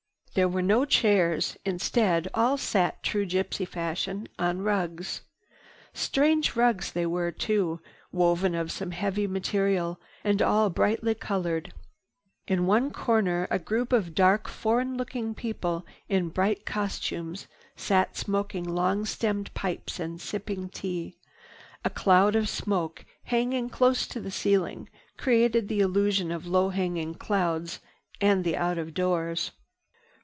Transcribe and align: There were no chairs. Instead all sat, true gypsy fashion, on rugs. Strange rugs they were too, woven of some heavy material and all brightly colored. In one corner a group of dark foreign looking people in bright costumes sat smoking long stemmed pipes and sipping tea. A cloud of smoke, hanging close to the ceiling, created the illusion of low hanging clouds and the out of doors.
There 0.33 0.47
were 0.47 0.61
no 0.61 0.85
chairs. 0.85 1.57
Instead 1.65 2.25
all 2.33 2.57
sat, 2.57 3.03
true 3.03 3.25
gypsy 3.25 3.67
fashion, 3.67 4.29
on 4.39 4.61
rugs. 4.61 5.23
Strange 5.93 6.55
rugs 6.55 6.93
they 6.93 7.05
were 7.05 7.33
too, 7.33 7.81
woven 8.13 8.55
of 8.55 8.71
some 8.71 8.91
heavy 8.91 9.27
material 9.27 9.99
and 10.23 10.41
all 10.41 10.69
brightly 10.69 11.15
colored. 11.15 11.73
In 12.47 12.65
one 12.65 12.91
corner 12.91 13.45
a 13.51 13.59
group 13.59 13.91
of 13.91 14.15
dark 14.15 14.47
foreign 14.47 14.95
looking 14.95 15.35
people 15.35 15.85
in 16.07 16.29
bright 16.29 16.65
costumes 16.65 17.47
sat 17.75 18.15
smoking 18.15 18.63
long 18.63 19.03
stemmed 19.03 19.53
pipes 19.53 19.99
and 19.99 20.21
sipping 20.21 20.69
tea. 20.69 21.17
A 21.83 21.89
cloud 21.89 22.37
of 22.37 22.47
smoke, 22.47 23.03
hanging 23.25 23.67
close 23.67 24.07
to 24.07 24.21
the 24.21 24.31
ceiling, 24.31 24.87
created 25.17 25.67
the 25.67 25.81
illusion 25.81 26.31
of 26.31 26.47
low 26.47 26.69
hanging 26.69 27.15
clouds 27.15 27.81
and 28.21 28.45
the 28.45 28.55
out 28.55 28.77
of 28.77 28.93
doors. 28.93 29.51